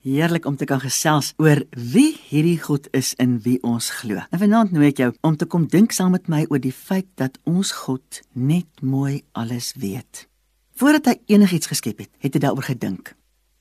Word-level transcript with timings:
Heerlik 0.00 0.46
om 0.48 0.56
te 0.56 0.64
kan 0.64 0.80
gesels 0.80 1.34
oor 1.36 1.58
wie 1.76 2.14
hierdie 2.30 2.56
God 2.56 2.86
is 2.96 3.10
in 3.20 3.34
wie 3.44 3.58
ons 3.60 3.90
glo. 3.98 4.22
En 4.32 4.40
vanaand 4.40 4.72
nooi 4.72 4.86
ek 4.88 5.02
jou 5.02 5.08
om 5.28 5.34
te 5.36 5.44
kom 5.44 5.66
dink 5.68 5.92
saam 5.92 6.14
met 6.16 6.30
my 6.32 6.46
oor 6.48 6.62
die 6.64 6.72
feit 6.72 7.10
dat 7.20 7.36
ons 7.44 7.74
God 7.82 8.22
net 8.32 8.80
mooi 8.80 9.18
alles 9.36 9.74
weet. 9.76 10.24
Voordat 10.72 11.10
hy 11.10 11.34
enigiets 11.36 11.68
geskep 11.68 12.00
het, 12.00 12.08
het 12.24 12.32
hy 12.32 12.40
daaroor 12.40 12.70
gedink. 12.70 13.12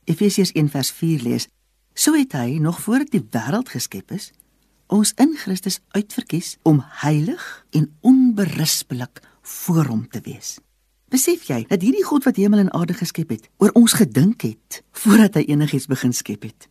Efesiërs 0.07 0.55
1:4 0.55 1.27
lees: 1.27 1.49
"So 1.93 2.15
het 2.15 2.31
hy 2.31 2.55
nog 2.63 2.79
voordat 2.87 3.11
die 3.11 3.25
wêreld 3.35 3.75
geskep 3.75 4.15
is, 4.15 4.31
ons 4.87 5.11
in 5.19 5.35
Christus 5.35 5.81
uitverkies 5.91 6.55
om 6.63 6.79
heilig 7.03 7.65
en 7.75 7.91
onberispelik 7.99 9.19
voor 9.41 9.85
hom 9.91 10.07
te 10.07 10.23
wees." 10.23 10.55
Besef 11.09 11.47
jy 11.49 11.63
dat 11.65 11.81
hierdie 11.81 12.05
God 12.05 12.27
wat 12.27 12.37
hemel 12.37 12.61
en 12.61 12.73
aarde 12.77 12.93
geskep 12.93 13.31
het, 13.33 13.47
oor 13.57 13.73
ons 13.77 13.95
gedink 13.97 14.43
het 14.45 14.83
voordat 15.01 15.39
hy 15.39 15.47
enigiets 15.49 15.89
begin 15.89 16.13
skep 16.13 16.45
het? 16.45 16.67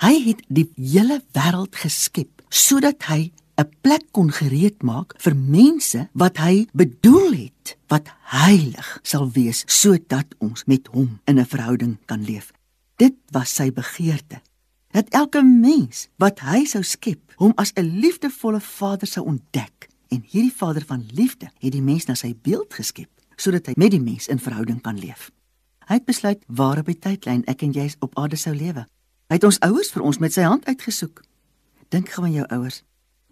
Hy 0.00 0.16
het 0.30 0.40
die 0.48 0.70
hele 0.80 1.20
wêreld 1.36 1.76
geskep 1.76 2.40
sodat 2.48 3.04
hy 3.12 3.30
'n 3.60 3.68
plek 3.84 4.08
kon 4.16 4.32
gereed 4.32 4.82
maak 4.82 5.12
vir 5.20 5.36
mense 5.36 6.08
wat 6.14 6.40
hy 6.40 6.66
bedoel 6.72 7.32
het 7.32 7.76
wat 7.92 8.08
heilig 8.32 8.98
sal 9.02 9.28
wees 9.30 9.64
sodat 9.68 10.26
ons 10.40 10.64
met 10.64 10.88
hom 10.88 11.20
in 11.26 11.38
'n 11.38 11.44
verhouding 11.44 11.98
kan 12.06 12.24
leef. 12.24 12.52
Dit 12.96 13.14
was 13.30 13.54
sy 13.54 13.70
begeerte. 13.72 14.40
Dat 14.90 15.08
elke 15.08 15.42
mens 15.42 16.08
wat 16.16 16.40
hy 16.40 16.64
sou 16.64 16.82
skep, 16.82 17.20
hom 17.36 17.52
as 17.56 17.72
'n 17.76 18.00
liefdevolle 18.00 18.60
Vader 18.60 19.06
sou 19.06 19.24
ontdek. 19.26 19.88
En 20.08 20.24
hierdie 20.26 20.56
Vader 20.56 20.84
van 20.86 21.04
liefde 21.12 21.50
het 21.58 21.72
die 21.72 21.82
mens 21.82 22.06
na 22.06 22.14
sy 22.14 22.34
beeld 22.42 22.74
geskep 22.74 23.21
sodat 23.36 23.66
hy 23.66 23.72
met 23.76 23.90
die 23.90 24.00
mens 24.00 24.28
in 24.28 24.38
verhouding 24.38 24.80
kan 24.82 24.98
leef. 24.98 25.30
Hy 25.88 25.98
het 25.98 26.04
besluit 26.04 26.44
waar 26.46 26.78
op 26.78 26.86
die 26.86 26.98
tydlyn 26.98 27.44
ek 27.50 27.62
en 27.62 27.72
jy 27.72 27.90
op 28.00 28.18
aarde 28.18 28.36
sou 28.36 28.54
lewe. 28.54 28.86
Hy 29.28 29.38
het 29.38 29.44
ons 29.44 29.60
ouers 29.60 29.90
vir 29.90 30.02
ons 30.02 30.18
met 30.18 30.32
sy 30.32 30.42
hand 30.46 30.66
uitgesoek. 30.66 31.22
Dink 31.88 32.08
gou 32.08 32.24
aan 32.24 32.32
jou 32.36 32.46
ouers. 32.48 32.82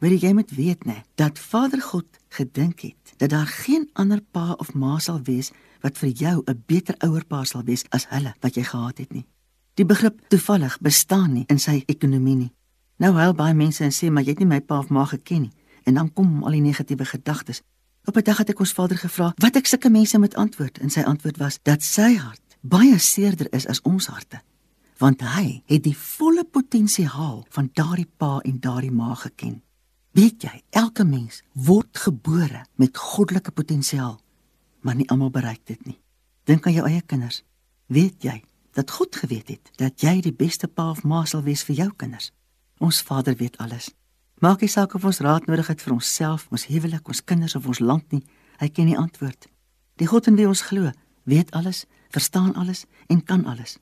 Weet 0.01 0.23
jy 0.23 0.33
moet 0.33 0.51
weet 0.57 0.85
nê 0.89 1.03
dat 1.21 1.39
Vader 1.39 1.81
God 1.85 2.07
gedink 2.33 2.81
het 2.81 3.15
dat 3.21 3.31
daar 3.31 3.47
geen 3.47 3.89
ander 3.93 4.21
pa 4.33 4.55
of 4.57 4.73
ma 4.75 4.99
sal 4.99 5.21
wees 5.27 5.53
wat 5.85 5.99
vir 5.99 6.09
jou 6.09 6.43
'n 6.47 6.63
beter 6.67 6.95
ouerpa 7.05 7.45
sal 7.45 7.65
wees 7.65 7.85
as 7.91 8.07
hulle 8.09 8.35
wat 8.41 8.55
jy 8.57 8.63
gehad 8.65 8.99
het 8.99 9.13
nie. 9.13 9.27
Die 9.75 9.85
begrip 9.85 10.21
toevallig 10.29 10.79
bestaan 10.81 11.33
nie 11.33 11.45
in 11.49 11.59
sy 11.59 11.83
ekonomie 11.87 12.37
nie. 12.37 12.53
Nou 12.97 13.13
huil 13.13 13.35
baie 13.35 13.55
mense 13.55 13.85
en 13.85 13.93
sê 13.93 14.11
maar 14.11 14.23
jy 14.23 14.31
het 14.31 14.39
nie 14.39 14.47
my 14.47 14.61
pa 14.61 14.79
of 14.79 14.89
ma 14.89 15.05
geken 15.05 15.41
nie 15.43 15.53
en 15.85 15.95
dan 15.95 16.13
kom 16.13 16.43
al 16.45 16.51
die 16.51 16.61
negatiewe 16.61 17.05
gedagtes. 17.05 17.63
Op 18.05 18.17
'n 18.17 18.23
dag 18.23 18.39
het 18.39 18.49
ek 18.49 18.59
ons 18.59 18.73
Vader 18.73 18.99
gevra 18.99 19.33
wat 19.37 19.57
ek 19.57 19.67
sulke 19.67 19.91
mense 19.91 20.19
moet 20.19 20.35
antwoord 20.35 20.79
en 20.79 20.91
sy 20.91 21.01
antwoord 21.01 21.37
was 21.37 21.59
dat 21.63 21.83
sy 21.83 22.15
hart 22.17 22.57
baie 22.61 22.99
seerder 22.99 23.47
is 23.53 23.67
as 23.67 23.83
ons 23.83 24.07
harte 24.07 24.41
want 25.01 25.21
hy 25.25 25.63
het 25.67 25.83
die 25.85 25.97
volle 25.97 26.45
potensiaal 26.45 27.47
van 27.49 27.71
daardie 27.73 28.09
pa 28.17 28.39
en 28.45 28.61
daardie 28.61 28.93
ma 28.93 29.15
geken. 29.15 29.63
Weet 30.13 30.43
jy, 30.43 30.63
elke 30.71 31.05
mens 31.05 31.43
word 31.53 31.99
gebore 31.99 32.65
met 32.75 32.99
goddelike 32.99 33.51
potensiaal, 33.51 34.21
maar 34.81 34.95
nie 34.99 35.09
almal 35.09 35.31
bereik 35.31 35.63
dit 35.65 35.87
nie. 35.87 36.01
Dink 36.45 36.67
aan 36.67 36.77
jou 36.77 36.87
eie 36.89 37.01
kinders. 37.01 37.43
Weet 37.87 38.23
jy 38.23 38.43
dat 38.77 38.91
God 38.91 39.17
geweet 39.17 39.49
het 39.49 39.71
dat 39.77 40.03
jy 40.03 40.21
die 40.21 40.37
beste 40.37 40.69
pa 40.69 40.91
of 40.91 41.03
ma 41.03 41.25
sal 41.25 41.43
wees 41.43 41.65
vir 41.65 41.77
jou 41.77 41.91
kinders? 41.97 42.31
Ons 42.79 43.01
Vader 43.01 43.37
weet 43.37 43.57
alles. 43.59 43.91
Maak 44.41 44.63
nie 44.65 44.71
saak 44.73 44.95
of 44.97 45.05
ons 45.05 45.19
raad 45.21 45.45
nodig 45.51 45.67
het 45.69 45.83
vir 45.85 45.93
onsself, 45.93 46.47
ons 46.49 46.63
huwelik, 46.71 47.05
ons 47.13 47.21
kinders 47.29 47.55
of 47.59 47.67
ons 47.69 47.79
land 47.85 48.15
nie. 48.15 48.23
Hy 48.57 48.71
ken 48.73 48.89
die 48.89 48.97
antwoord. 48.97 49.51
Die 50.01 50.07
God 50.09 50.31
in 50.31 50.39
wie 50.39 50.47
ons 50.49 50.63
glo, 50.65 50.89
weet 51.29 51.51
alles, 51.53 51.83
verstaan 52.09 52.55
alles 52.57 52.87
en 53.13 53.21
kan 53.21 53.43
alles. 53.45 53.77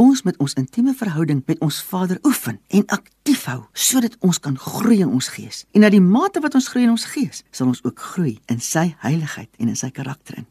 Ons 0.00 0.22
met 0.24 0.38
ons 0.40 0.54
intieme 0.56 0.94
verhouding 0.96 1.42
met 1.44 1.60
ons 1.60 1.80
Vader 1.84 2.16
oefen 2.24 2.56
en 2.72 2.86
aktief 2.94 3.42
hou 3.50 3.58
sodat 3.76 4.16
ons 4.24 4.40
kan 4.40 4.56
groei 4.56 5.02
in 5.04 5.10
ons 5.12 5.28
gees. 5.34 5.66
En 5.76 5.84
na 5.84 5.90
die 5.92 6.00
mate 6.00 6.40
wat 6.40 6.56
ons 6.56 6.70
groei 6.72 6.86
in 6.86 6.94
ons 6.94 7.04
gees, 7.12 7.42
sal 7.50 7.68
ons 7.68 7.82
ook 7.84 8.00
groei 8.14 8.38
in 8.48 8.62
sy 8.64 8.86
heiligheid 9.02 9.50
en 9.60 9.68
in 9.68 9.76
sy 9.76 9.90
karakter 9.92 10.38
in. 10.40 10.46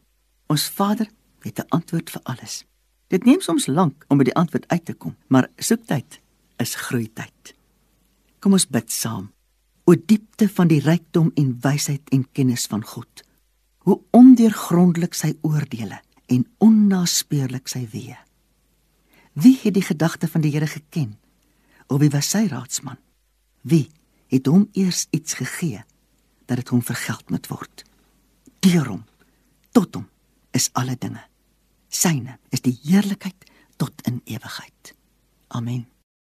Ons 0.46 0.68
Vader 0.70 1.08
het 1.42 1.58
'n 1.58 1.66
antwoord 1.74 2.10
vir 2.10 2.22
alles. 2.30 2.62
Dit 3.08 3.24
neem 3.24 3.40
soms 3.40 3.66
lank 3.66 4.04
om 4.08 4.18
by 4.18 4.24
die 4.24 4.38
antwoord 4.38 4.68
uit 4.68 4.84
te 4.84 4.94
kom, 4.94 5.16
maar 5.26 5.50
soektyd 5.56 6.20
is 6.58 6.74
groeityd. 6.74 7.54
Kom 8.38 8.52
ons 8.52 8.68
bid 8.68 8.92
saam 8.92 9.32
o 9.88 9.94
diepte 9.96 10.50
van 10.52 10.68
die 10.68 10.82
rykdom 10.84 11.30
en 11.40 11.54
wysheid 11.64 12.10
en 12.12 12.26
kennis 12.36 12.66
van 12.68 12.84
God. 12.84 13.22
Hoe 13.88 13.96
ondeurgrondelik 14.12 15.16
sy 15.16 15.32
oordeele 15.40 16.02
en 16.28 16.44
onnaspeurlik 16.60 17.70
sy 17.72 17.86
weë. 17.88 18.18
Wie 19.32 19.56
het 19.62 19.78
die 19.78 19.86
gedagte 19.86 20.28
van 20.28 20.44
die 20.44 20.52
Here 20.52 20.68
geken? 20.68 21.16
Of 21.88 22.02
wie 22.02 22.12
was 22.12 22.28
sy 22.28 22.44
raadsman? 22.50 23.00
Wie 23.64 23.88
het 24.28 24.46
hom 24.46 24.68
eers 24.76 25.06
iets 25.10 25.38
gegee 25.40 25.80
dat 26.44 26.60
dit 26.60 26.68
hom 26.68 26.84
vergeld 26.84 27.30
moet 27.32 27.48
word? 27.48 27.84
Deur 28.60 28.92
hom 28.92 29.04
tot 29.72 29.94
hom 29.94 30.08
is 30.52 30.68
alle 30.76 30.98
dinge. 31.00 31.22
Syne 31.88 32.36
is 32.52 32.60
die 32.60 32.76
heerlikheid 32.84 33.48
tot 33.80 34.04
in 34.04 34.20
ewigheid. 34.26 34.92
Amen. 35.48 35.86